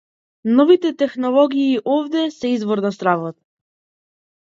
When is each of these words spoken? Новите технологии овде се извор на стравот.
Новите 0.59 0.91
технологии 1.01 1.79
овде 1.97 2.23
се 2.37 2.47
извор 2.55 2.81
на 2.87 2.91
стравот. 2.97 3.37